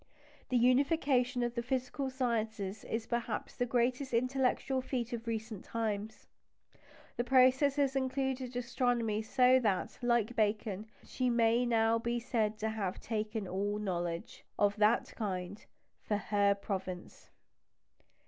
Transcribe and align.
The 0.49 0.57
unification 0.57 1.43
of 1.43 1.53
the 1.53 1.61
physical 1.61 2.09
sciences 2.09 2.83
is 2.85 3.05
perhaps 3.05 3.55
the 3.55 3.67
greatest 3.67 4.15
intellectual 4.15 4.81
feat 4.81 5.13
of 5.13 5.27
recent 5.27 5.63
times. 5.63 6.25
The 7.17 7.23
process 7.23 7.75
has 7.75 7.95
included 7.95 8.55
astronomy; 8.55 9.21
so 9.21 9.59
that, 9.59 9.99
like 10.01 10.35
Bacon, 10.35 10.87
she 11.03 11.29
may 11.29 11.67
now 11.67 11.99
be 11.99 12.19
said 12.19 12.57
to 12.61 12.69
have 12.69 12.99
"taken 12.99 13.47
all 13.47 13.77
knowledge" 13.77 14.43
(of 14.57 14.75
that 14.77 15.13
kind) 15.15 15.63
"for 16.01 16.17
her 16.17 16.55
province." 16.55 17.29